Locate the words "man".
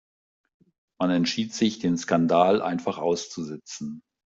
0.99-1.11